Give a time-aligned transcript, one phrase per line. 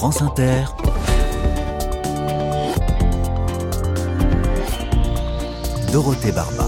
[0.00, 0.64] France Inter.
[5.92, 6.66] Dorothée Barba.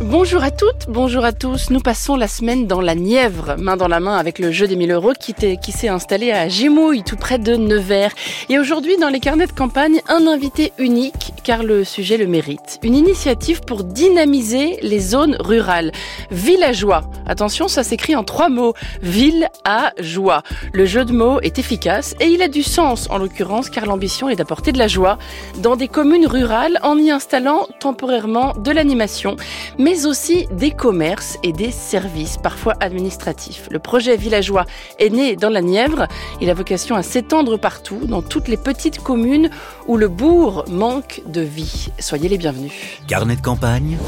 [0.00, 1.70] Bonjour à toutes, bonjour à tous.
[1.70, 4.76] Nous passons la semaine dans la Nièvre, main dans la main avec le jeu des
[4.76, 5.34] 1000 euros qui,
[5.72, 8.12] s'est installé à Gimouille, tout près de Nevers.
[8.48, 12.78] Et aujourd'hui, dans les carnets de campagne, un invité unique, car le sujet le mérite.
[12.82, 15.92] Une initiative pour dynamiser les zones rurales.
[16.30, 17.04] Villageois.
[17.26, 18.74] Attention, ça s'écrit en trois mots.
[19.00, 20.42] Ville à joie.
[20.74, 24.28] Le jeu de mots est efficace et il a du sens, en l'occurrence, car l'ambition
[24.28, 25.16] est d'apporter de la joie
[25.62, 29.36] dans des communes rurales en y installant temporairement de l'animation,
[29.78, 33.68] mais aussi des commerces et des services, parfois administratifs.
[33.70, 34.66] Le projet villageois
[34.98, 36.08] est né dans la Nièvre.
[36.42, 39.48] Il a vocation à s'étendre partout, dans toutes les petites communes
[39.86, 41.88] où le bourg manque de vie.
[41.98, 42.72] Soyez les bienvenus.
[43.06, 43.98] Carnet de campagne,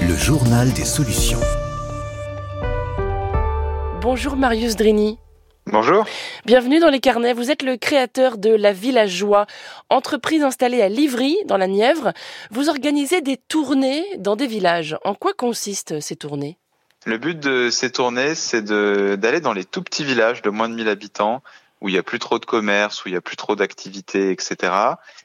[0.00, 1.40] le journal des solutions.
[4.00, 5.18] Bonjour Marius Drini.
[5.66, 6.04] Bonjour.
[6.44, 7.32] Bienvenue dans les carnets.
[7.32, 9.46] Vous êtes le créateur de La Villageois,
[9.88, 12.12] entreprise installée à Livry, dans la Nièvre.
[12.50, 14.98] Vous organisez des tournées dans des villages.
[15.04, 16.58] En quoi consistent ces tournées?
[17.06, 20.74] Le but de ces tournées, c'est d'aller dans les tout petits villages de moins de
[20.74, 21.42] 1000 habitants,
[21.84, 24.30] où il n'y a plus trop de commerce, où il n'y a plus trop d'activités,
[24.30, 24.72] etc.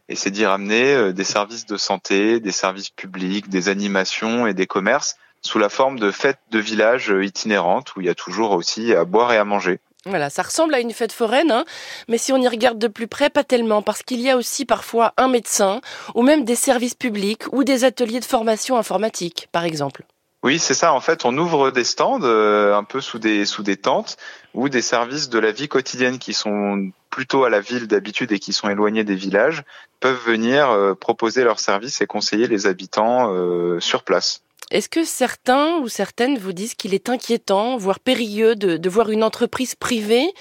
[0.09, 4.53] Et c'est d'y ramener euh, des services de santé, des services publics, des animations et
[4.53, 8.51] des commerces sous la forme de fêtes de villages itinérantes, où il y a toujours
[8.51, 9.79] aussi à boire et à manger.
[10.05, 11.63] Voilà, ça ressemble à une fête foraine, hein,
[12.09, 14.65] mais si on y regarde de plus près, pas tellement, parce qu'il y a aussi
[14.65, 15.79] parfois un médecin,
[16.13, 20.03] ou même des services publics, ou des ateliers de formation informatique, par exemple.
[20.41, 20.93] Oui, c'est ça.
[20.93, 24.15] En fait, on ouvre des stands euh, un peu sous des sous des tentes
[24.53, 28.39] ou des services de la vie quotidienne qui sont plutôt à la ville d'habitude et
[28.39, 29.63] qui sont éloignés des villages
[29.99, 34.41] peuvent venir euh, proposer leurs services et conseiller les habitants euh, sur place.
[34.71, 39.23] Est-ce que certains ou certaines vous disent qu'il est inquiétant, voire périlleux, de, voir une
[39.23, 40.31] entreprise privée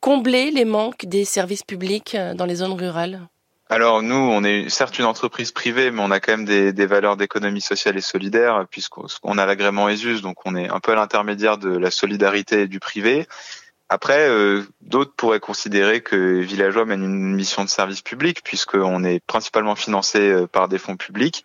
[0.00, 3.26] combler les manques des services publics dans les zones rurales?
[3.68, 7.16] Alors nous, on est certes une entreprise privée, mais on a quand même des, valeurs
[7.16, 11.58] d'économie sociale et solidaire, puisqu'on a l'agrément ESUS, donc on est un peu à l'intermédiaire
[11.58, 13.26] de la solidarité et du privé.
[13.90, 19.20] Après, euh, d'autres pourraient considérer que Villageois mène une mission de service public, puisqu'on est
[19.26, 21.44] principalement financé euh, par des fonds publics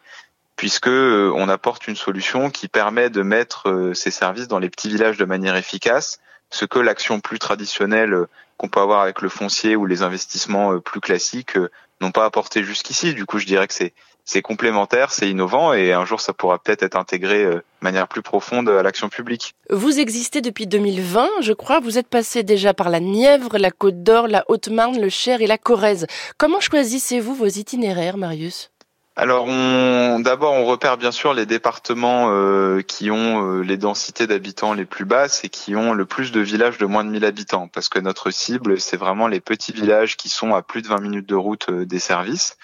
[0.55, 4.69] puisque euh, on apporte une solution qui permet de mettre euh, ces services dans les
[4.69, 6.19] petits villages de manière efficace,
[6.49, 11.01] ce que l'action plus traditionnelle qu'on peut avoir avec le foncier ou les investissements plus
[11.01, 11.57] classiques
[12.03, 13.13] n'ont pas apporté jusqu'ici.
[13.13, 16.83] Du coup, je dirais que c'est complémentaire, c'est innovant et un jour ça pourra peut-être
[16.83, 19.55] être intégré de manière plus profonde à l'action publique.
[19.69, 21.79] Vous existez depuis 2020, je crois.
[21.79, 25.47] Vous êtes passé déjà par la Nièvre, la Côte d'Or, la Haute-Marne, le Cher et
[25.47, 26.07] la Corrèze.
[26.37, 28.69] Comment choisissez-vous vos itinéraires, Marius?
[29.15, 34.25] Alors, on, d'abord, on repère bien sûr les départements euh, qui ont euh, les densités
[34.25, 37.23] d'habitants les plus basses et qui ont le plus de villages de moins de 1000
[37.23, 40.87] habitants, parce que notre cible, c'est vraiment les petits villages qui sont à plus de
[40.87, 42.57] 20 minutes de route euh, des services.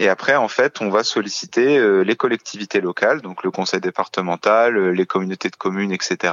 [0.00, 5.06] Et après, en fait, on va solliciter les collectivités locales, donc le conseil départemental, les
[5.06, 6.32] communautés de communes, etc.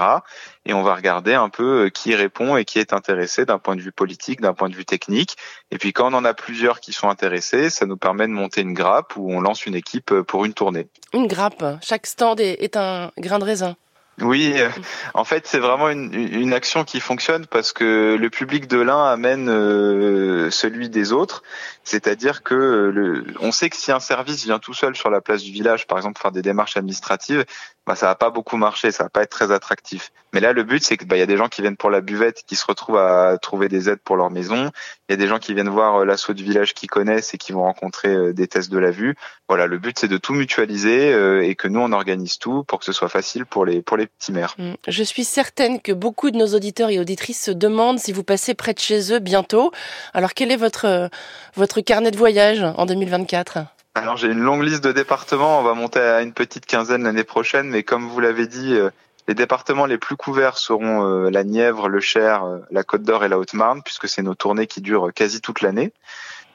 [0.66, 3.82] Et on va regarder un peu qui répond et qui est intéressé d'un point de
[3.82, 5.36] vue politique, d'un point de vue technique.
[5.72, 8.62] Et puis, quand on en a plusieurs qui sont intéressés, ça nous permet de monter
[8.62, 10.88] une grappe où on lance une équipe euh, pour une tournée.
[11.14, 11.64] Une grappe.
[11.82, 13.76] Chaque stand est, un grain de raisin.
[14.22, 14.70] Oui, euh,
[15.14, 19.50] en fait, c'est vraiment une, action qui fonctionne parce que le public de l'un amène
[19.50, 21.44] euh, celui des autres.
[21.84, 22.56] C'est-à-dire que
[22.94, 25.88] le, on sait que si un service vient tout seul sur la place du village,
[25.88, 27.46] par exemple, faire des démarches administratives,
[27.90, 30.12] bah, ça va pas beaucoup marcher, ça va pas être très attractif.
[30.32, 32.02] Mais là, le but, c'est que bah, y a des gens qui viennent pour la
[32.02, 34.70] buvette, qui se retrouvent à trouver des aides pour leur maison.
[35.08, 37.40] Il y a des gens qui viennent voir euh, l'assaut de village qu'ils connaissent et
[37.40, 39.16] qui vont rencontrer euh, des tests de la vue.
[39.48, 42.78] Voilà, le but, c'est de tout mutualiser euh, et que nous, on organise tout pour
[42.78, 44.56] que ce soit facile pour les pour les petits maires.
[44.58, 44.74] Mmh.
[44.88, 48.54] Je suis certaine que beaucoup de nos auditeurs et auditrices se demandent si vous passez
[48.54, 49.72] près de chez eux bientôt.
[50.14, 51.10] Alors, quel est votre
[51.56, 53.60] votre carnet de voyage en 2024
[53.96, 57.24] alors j'ai une longue liste de départements, on va monter à une petite quinzaine l'année
[57.26, 58.92] prochaine, mais comme vous l'avez dit, euh,
[59.28, 63.26] les départements les plus couverts seront euh, la Nièvre, le Cher, euh, la Côte d'Or
[63.26, 65.92] et la Haute-Marne, puisque c'est nos tournées qui durent quasi toute l'année.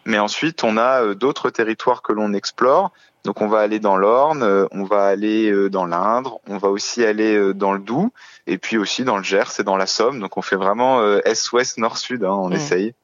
[0.07, 2.93] Mais ensuite, on a d'autres territoires que l'on explore.
[3.25, 7.55] Donc on va aller dans l'Orne, on va aller dans l'Indre, on va aussi aller
[7.55, 8.11] dans le Doubs,
[8.47, 10.21] et puis aussi dans le Gers et dans la Somme.
[10.21, 12.53] Donc on fait vraiment est-ouest, nord-sud, hein, on mmh.
[12.53, 12.95] essaye.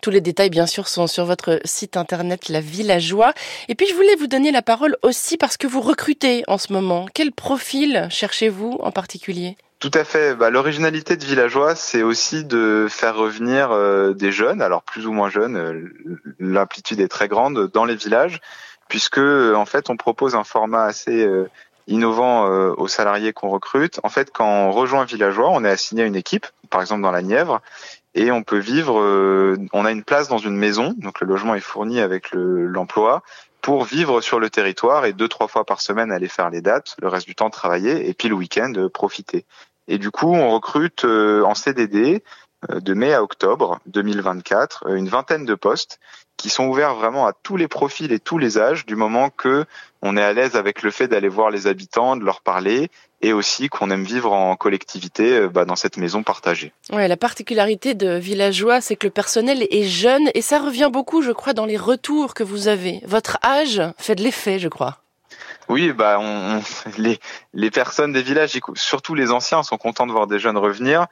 [0.00, 3.32] Tous les détails, bien sûr, sont sur votre site internet La Villageois.
[3.68, 6.72] Et puis, je voulais vous donner la parole aussi parce que vous recrutez en ce
[6.72, 7.06] moment.
[7.12, 9.56] Quel profil cherchez-vous en particulier?
[9.78, 10.34] Tout à fait.
[10.34, 15.12] Bah, L'originalité de Villageois, c'est aussi de faire revenir euh, des jeunes, alors plus ou
[15.12, 15.92] moins jeunes, euh,
[16.38, 18.40] l'amplitude est très grande dans les villages,
[18.88, 21.48] puisque en fait on propose un format assez euh,
[21.88, 24.00] innovant aux salariés qu'on recrute.
[24.02, 27.12] En fait, quand on rejoint Villageois, on est assigné à une équipe, par exemple dans
[27.12, 27.60] la Nièvre,
[28.16, 28.98] et on peut vivre.
[28.98, 33.22] Euh, on a une place dans une maison, donc le logement est fourni avec l'emploi
[33.66, 36.94] pour vivre sur le territoire et deux trois fois par semaine aller faire les dates,
[37.02, 39.44] le reste du temps travailler et puis le week-end profiter.
[39.88, 42.22] Et du coup, on recrute en CDD
[42.70, 45.98] de mai à octobre 2024 une vingtaine de postes
[46.36, 49.64] qui sont ouverts vraiment à tous les profils et tous les âges, du moment que
[50.02, 52.90] on est à l'aise avec le fait d'aller voir les habitants, de leur parler,
[53.22, 56.72] et aussi qu'on aime vivre en collectivité euh, bah, dans cette maison partagée.
[56.92, 61.22] Ouais, la particularité de Villageois, c'est que le personnel est jeune, et ça revient beaucoup,
[61.22, 63.00] je crois, dans les retours que vous avez.
[63.06, 64.98] Votre âge fait de l'effet, je crois.
[65.68, 66.62] Oui, bah on,
[66.98, 67.18] les,
[67.54, 71.06] les personnes des villages, surtout les anciens, sont contents de voir des jeunes revenir.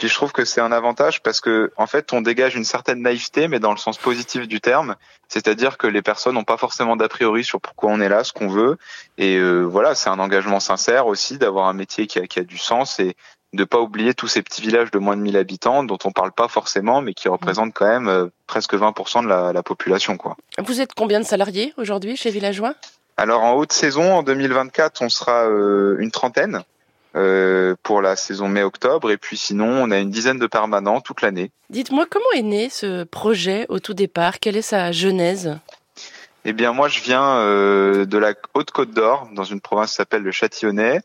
[0.00, 3.02] Puis je trouve que c'est un avantage parce que en fait on dégage une certaine
[3.02, 4.96] naïveté, mais dans le sens positif du terme,
[5.28, 8.32] c'est-à-dire que les personnes n'ont pas forcément d'a priori sur pourquoi on est là, ce
[8.32, 8.78] qu'on veut,
[9.18, 12.44] et euh, voilà, c'est un engagement sincère aussi d'avoir un métier qui a, qui a
[12.44, 13.14] du sens et
[13.52, 16.32] de pas oublier tous ces petits villages de moins de 1000 habitants dont on parle
[16.32, 20.38] pas forcément, mais qui représentent quand même euh, presque 20% de la, la population, quoi.
[20.64, 22.74] Vous êtes combien de salariés aujourd'hui chez Villageois?
[23.18, 26.62] Alors en haute saison, en 2024, on sera euh, une trentaine.
[27.16, 29.10] Euh, pour la saison mai-octobre.
[29.10, 31.50] Et puis sinon, on a une dizaine de permanents toute l'année.
[31.68, 34.38] Dites-moi, comment est né ce projet au tout départ?
[34.38, 35.58] Quelle est sa genèse?
[36.44, 40.22] Eh bien, moi, je viens euh, de la Haute-Côte d'Or, dans une province qui s'appelle
[40.22, 41.00] le Châtillonnais.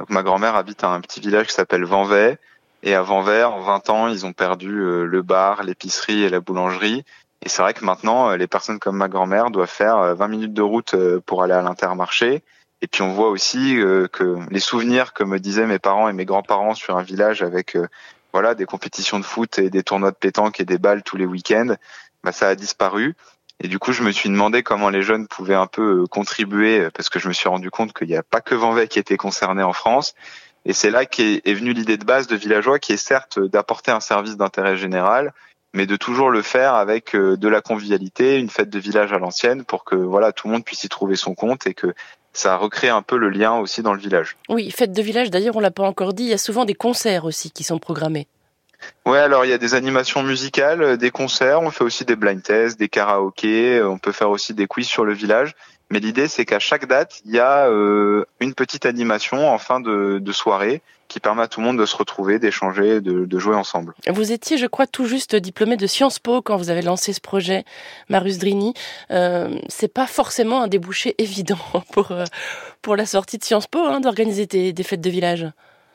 [0.00, 2.36] Donc, ma grand-mère habite à un petit village qui s'appelle Vanvay.
[2.82, 6.40] Et à Vanvay, en 20 ans, ils ont perdu euh, le bar, l'épicerie et la
[6.40, 7.04] boulangerie.
[7.42, 10.62] Et c'est vrai que maintenant, les personnes comme ma grand-mère doivent faire 20 minutes de
[10.62, 10.96] route
[11.26, 12.42] pour aller à l'intermarché.
[12.84, 16.12] Et puis on voit aussi euh, que les souvenirs que me disaient mes parents et
[16.12, 17.88] mes grands-parents sur un village avec euh,
[18.34, 21.24] voilà des compétitions de foot et des tournois de pétanque et des balles tous les
[21.24, 21.76] week-ends,
[22.24, 23.16] bah, ça a disparu.
[23.60, 26.90] Et du coup, je me suis demandé comment les jeunes pouvaient un peu euh, contribuer,
[26.90, 29.16] parce que je me suis rendu compte qu'il n'y a pas que Vanvay qui était
[29.16, 30.14] concerné en France.
[30.66, 33.92] Et c'est là qu'est est venue l'idée de base de Villageois, qui est certes d'apporter
[33.92, 35.32] un service d'intérêt général,
[35.72, 39.64] mais de toujours le faire avec de la convivialité, une fête de village à l'ancienne,
[39.64, 41.94] pour que voilà tout le monde puisse y trouver son compte et que
[42.34, 44.36] ça recrée un peu le lien aussi dans le village.
[44.48, 46.74] Oui, fête de village, d'ailleurs, on l'a pas encore dit, il y a souvent des
[46.74, 48.26] concerts aussi qui sont programmés.
[49.06, 52.16] Ouais, alors il y a des animations musicales, euh, des concerts, on fait aussi des
[52.16, 55.54] blind tests, des karaokés, euh, on peut faire aussi des quiz sur le village.
[55.94, 59.78] Mais l'idée, c'est qu'à chaque date, il y a euh, une petite animation en fin
[59.78, 63.94] de, soirée qui permet à tout le monde de se retrouver, d'échanger, de, jouer ensemble.
[64.08, 67.20] Vous étiez, je crois, tout juste diplômé de Sciences Po quand vous avez lancé ce
[67.20, 67.64] projet,
[68.08, 68.74] Marus Drini.
[69.12, 71.60] Euh, c'est pas forcément un débouché évident
[71.92, 72.12] pour
[72.82, 75.46] pour la sortie de Sciences Po hein, d'organiser des, des fêtes de village.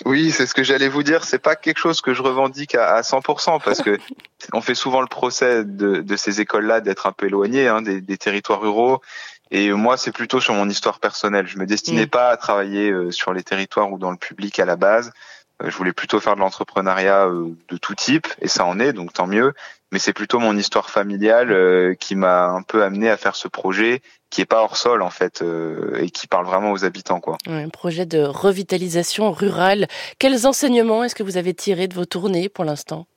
[0.05, 1.25] Oui, c'est ce que j'allais vous dire.
[1.25, 3.97] C'est pas quelque chose que je revendique à, 100% parce que
[4.53, 8.17] on fait souvent le procès de, ces écoles-là d'être un peu éloignées hein, des, des,
[8.17, 9.01] territoires ruraux
[9.51, 11.47] et moi, c'est plutôt sur mon histoire personnelle.
[11.47, 12.09] Je me destinais mm.
[12.09, 15.11] pas à travailler euh, sur les territoires ou dans le public à la base.
[15.63, 18.93] Euh, je voulais plutôt faire de l'entrepreneuriat euh, de tout type, et ça en est,
[18.93, 19.53] donc tant mieux.
[19.91, 24.03] Mais c'est plutôt mon histoire familiale qui m'a un peu amené à faire ce projet,
[24.29, 25.43] qui est pas hors sol en fait,
[25.97, 27.37] et qui parle vraiment aux habitants, quoi.
[27.47, 29.87] Un projet de revitalisation rurale.
[30.19, 33.07] Quels enseignements est-ce que vous avez tirés de vos tournées pour l'instant?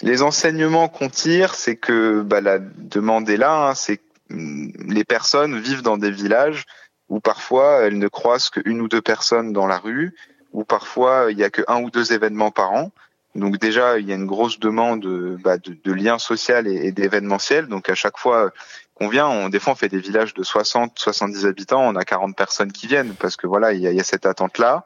[0.00, 3.68] Les enseignements qu'on tire, c'est que bah, la demande est là.
[3.68, 4.00] Hein, c'est
[4.30, 6.64] les personnes vivent dans des villages
[7.08, 10.14] où parfois elles ne croisent qu'une ou deux personnes dans la rue,
[10.52, 12.92] où parfois il y a que un ou deux événements par an.
[13.34, 15.06] Donc déjà, il y a une grosse demande
[15.42, 17.66] bah, de, de, liens sociaux et, et d'événementiel.
[17.66, 18.50] Donc à chaque fois
[18.94, 22.04] qu'on vient, on, des fois on fait des villages de 60, 70 habitants, on a
[22.04, 24.84] 40 personnes qui viennent parce que voilà, il y a, il y a cette attente-là.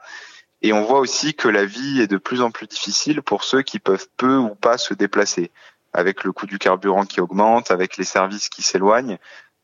[0.61, 3.61] Et on voit aussi que la vie est de plus en plus difficile pour ceux
[3.61, 5.51] qui peuvent peu ou pas se déplacer
[5.95, 9.17] avec le coût du carburant qui augmente, avec les services qui s'éloignent.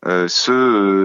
[0.08, 0.54] Euh, ceux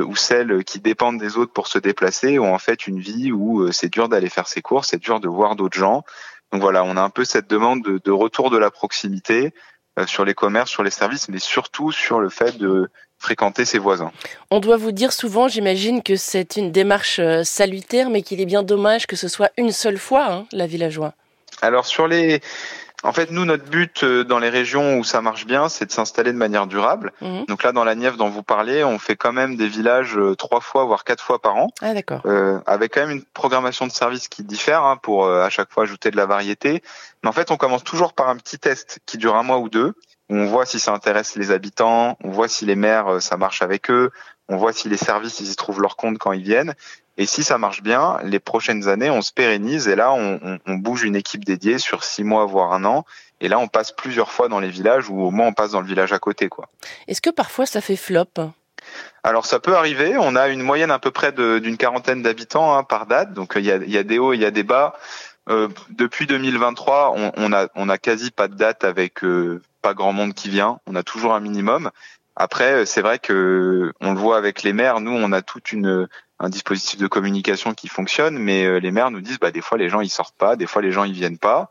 [0.00, 3.30] euh, ou celles qui dépendent des autres pour se déplacer ont en fait une vie
[3.30, 6.02] où euh, c'est dur d'aller faire ses courses, c'est dur de voir d'autres gens.
[6.50, 9.52] Donc voilà, on a un peu cette demande de, de retour de la proximité
[10.06, 14.12] sur les commerces, sur les services, mais surtout sur le fait de fréquenter ses voisins.
[14.50, 18.62] On doit vous dire souvent, j'imagine, que c'est une démarche salutaire, mais qu'il est bien
[18.62, 21.14] dommage que ce soit une seule fois, hein, la villageois.
[21.62, 22.42] Alors sur les
[23.02, 25.92] en fait, nous, notre but euh, dans les régions où ça marche bien, c'est de
[25.92, 27.12] s'installer de manière durable.
[27.20, 27.44] Mhm.
[27.46, 30.34] Donc là, dans la Nièvre dont vous parlez, on fait quand même des villages euh,
[30.34, 31.68] trois fois, voire quatre fois par an.
[31.82, 32.22] Ah, d'accord.
[32.24, 35.84] Euh, avec quand même une programmation de services qui diffère hein, pour à chaque fois
[35.84, 36.82] ajouter de la variété.
[37.22, 39.68] Mais en fait, on commence toujours par un petit test qui dure un mois ou
[39.68, 39.94] deux,
[40.30, 43.62] où on voit si ça intéresse les habitants, on voit si les maires, ça marche
[43.62, 44.10] avec eux,
[44.48, 46.74] on voit si les services, ils y trouvent leur compte quand ils viennent.
[47.18, 50.74] Et si ça marche bien, les prochaines années, on se pérennise et là, on, on,
[50.74, 53.04] bouge une équipe dédiée sur six mois, voire un an.
[53.40, 55.80] Et là, on passe plusieurs fois dans les villages ou au moins on passe dans
[55.80, 56.68] le village à côté, quoi.
[57.08, 58.26] Est-ce que parfois ça fait flop?
[59.24, 60.16] Alors ça peut arriver.
[60.18, 63.32] On a une moyenne à peu près d'une quarantaine d'habitants hein, par date.
[63.32, 64.94] Donc il y a, y a, des hauts, il y a des bas.
[65.48, 69.94] euh, depuis 2023, on, on, a on a quasi pas de date avec euh, pas
[69.94, 70.80] grand monde qui vient.
[70.86, 71.90] On a toujours un minimum.
[72.36, 75.00] Après, c'est vrai que on le voit avec les maires.
[75.00, 76.06] Nous, on a toute une
[76.38, 79.88] un dispositif de communication qui fonctionne, mais les maires nous disent bah des fois les
[79.88, 81.70] gens ils sortent pas, des fois les gens ils viennent pas.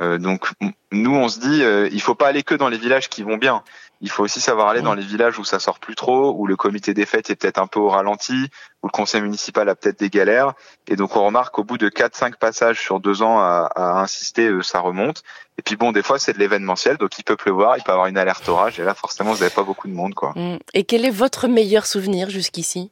[0.00, 0.48] Euh, donc
[0.90, 3.36] nous on se dit euh, il faut pas aller que dans les villages qui vont
[3.36, 3.62] bien.
[4.00, 6.56] Il faut aussi savoir aller dans les villages où ça sort plus trop, où le
[6.56, 8.50] comité des fêtes est peut-être un peu au ralenti,
[8.82, 10.52] où le conseil municipal a peut-être des galères.
[10.88, 14.48] Et donc on remarque qu'au bout de 4-5 passages sur deux ans à, à insister,
[14.48, 15.22] euh, ça remonte.
[15.58, 18.08] Et puis bon, des fois c'est de l'événementiel, donc il peut pleuvoir, il peut avoir
[18.08, 20.14] une alerte orage, et là forcément vous n'avez pas beaucoup de monde.
[20.14, 20.32] quoi.
[20.34, 20.58] Mmh.
[20.74, 22.90] Et quel est votre meilleur souvenir jusqu'ici?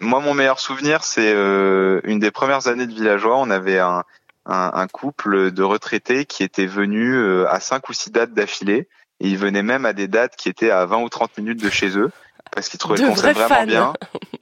[0.00, 4.04] Moi mon meilleur souvenir c'est euh, une des premières années de villageois, on avait un,
[4.46, 8.88] un, un, couple de retraités qui étaient venus euh, à cinq ou six dates d'affilée.
[9.20, 11.68] Et ils venaient même à des dates qui étaient à 20 ou 30 minutes de
[11.68, 12.10] chez eux
[12.52, 13.66] parce qu'ils trouvaient le concept vraiment fans.
[13.66, 13.92] bien.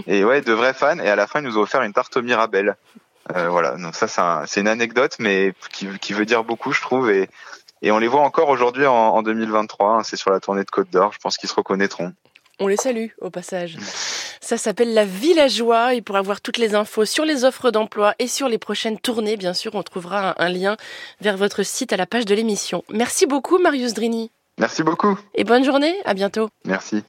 [0.06, 0.98] Et ouais, de vrais fans.
[0.98, 2.76] Et à la fin, ils nous ont offert une tarte au Mirabelle.
[3.36, 3.76] Euh, voilà.
[3.76, 7.10] Donc ça, c'est un, une anecdote, mais qui, qui, veut dire beaucoup, je trouve.
[7.10, 7.28] Et,
[7.82, 9.96] et on les voit encore aujourd'hui en, en 2023.
[9.96, 11.12] Hein, c'est sur la tournée de Côte d'Or.
[11.12, 12.12] Je pense qu'ils se reconnaîtront.
[12.60, 13.76] On les salue au passage.
[14.40, 18.28] Ça s'appelle La Villageois et pour avoir toutes les infos sur les offres d'emploi et
[18.28, 20.76] sur les prochaines tournées, bien sûr, on trouvera un, lien
[21.20, 22.84] vers votre site à la page de l'émission.
[22.90, 24.30] Merci beaucoup Marius Drini.
[24.58, 25.18] Merci beaucoup.
[25.34, 26.48] Et bonne journée, à bientôt.
[26.64, 27.04] Merci.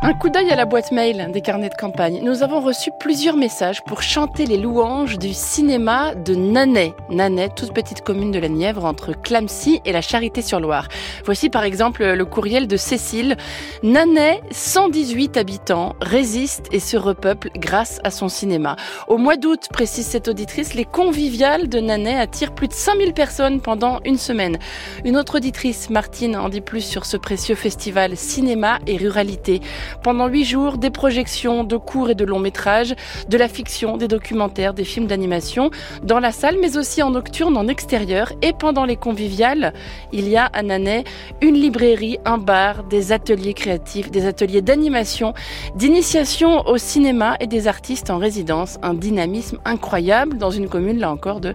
[0.00, 2.20] Un coup d'œil à la boîte mail des carnets de campagne.
[2.22, 6.94] Nous avons reçu plusieurs messages pour chanter les louanges du cinéma de Nanay.
[7.10, 10.86] Nanay, toute petite commune de la Nièvre entre Clamcy et la Charité-sur-Loire.
[11.24, 13.36] Voici par exemple le courriel de Cécile.
[13.82, 18.76] Nanay, 118 habitants, résiste et se repeuple grâce à son cinéma.
[19.08, 23.60] Au mois d'août, précise cette auditrice, les conviviales de Nanay attirent plus de 5000 personnes
[23.60, 24.58] pendant une semaine.
[25.04, 29.60] Une autre auditrice, Martine, en dit plus sur ce précieux festival cinéma et ruralité.
[30.02, 32.94] Pendant huit jours, des projections de courts et de longs métrages,
[33.28, 35.70] de la fiction, des documentaires, des films d'animation,
[36.02, 38.32] dans la salle, mais aussi en nocturne, en extérieur.
[38.42, 39.72] Et pendant les conviviales,
[40.12, 41.04] il y a à Nanay
[41.42, 45.34] une librairie, un bar, des ateliers créatifs, des ateliers d'animation,
[45.74, 48.78] d'initiation au cinéma et des artistes en résidence.
[48.82, 51.54] Un dynamisme incroyable dans une commune, là encore, de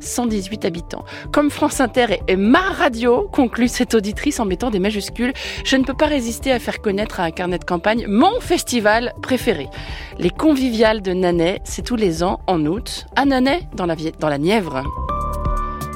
[0.00, 1.04] 118 habitants.
[1.32, 5.32] Comme France Inter et ma radio, conclut cette auditrice en mettant des majuscules,
[5.64, 7.64] je ne peux pas résister à faire connaître à de
[8.08, 9.68] mon festival préféré.
[10.18, 14.28] Les conviviales de Nanay, c'est tous les ans en août, à Nanay, dans la, dans
[14.28, 14.82] la Nièvre.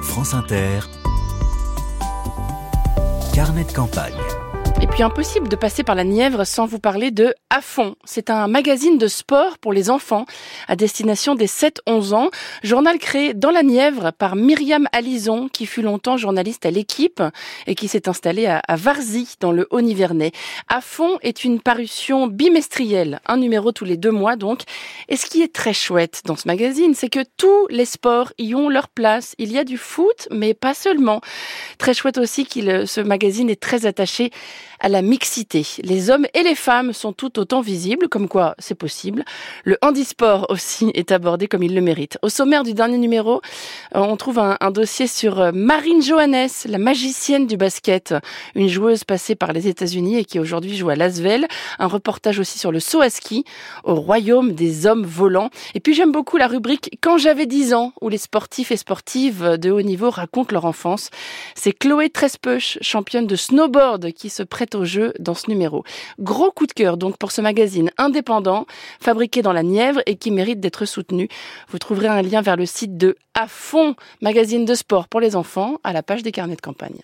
[0.02, 0.80] France Inter,
[3.35, 4.14] carnet de campagne.
[4.96, 7.96] Puis impossible de passer par la Nièvre sans vous parler de À fond.
[8.06, 10.24] C'est un magazine de sport pour les enfants
[10.68, 12.30] à destination des 7-11 ans.
[12.62, 17.22] Journal créé dans la Nièvre par Myriam Alison, qui fut longtemps journaliste à l'équipe
[17.66, 20.32] et qui s'est installée à, Varzy, dans le Haut-Nivernais.
[20.68, 24.62] À fond est une parution bimestrielle, un numéro tous les deux mois donc.
[25.10, 28.54] Et ce qui est très chouette dans ce magazine, c'est que tous les sports y
[28.54, 29.34] ont leur place.
[29.36, 31.20] Il y a du foot, mais pas seulement.
[31.76, 34.30] Très chouette aussi qu'il, ce magazine est très attaché
[34.86, 35.66] à la mixité.
[35.82, 39.24] Les hommes et les femmes sont tout autant visibles, comme quoi c'est possible.
[39.64, 42.18] Le handisport aussi est abordé comme il le mérite.
[42.22, 43.40] Au sommaire du dernier numéro,
[43.92, 48.14] on trouve un, dossier sur Marine Johannes, la magicienne du basket,
[48.54, 51.48] une joueuse passée par les États-Unis et qui aujourd'hui joue à Lasvel.
[51.80, 53.44] Un reportage aussi sur le saut à ski
[53.82, 55.50] au royaume des hommes volants.
[55.74, 59.56] Et puis j'aime beaucoup la rubrique Quand j'avais 10 ans, où les sportifs et sportives
[59.58, 61.10] de haut niveau racontent leur enfance.
[61.56, 65.85] C'est Chloé Trespeuch, championne de snowboard, qui se prête au jeu dans ce numéro.
[66.18, 68.66] Gros coup de cœur donc pour ce magazine indépendant,
[69.00, 71.28] fabriqué dans la Nièvre et qui mérite d'être soutenu.
[71.68, 75.37] Vous trouverez un lien vers le site de À fond, magazine de sport pour les
[75.37, 77.00] enfants, à la page des carnets de campagne.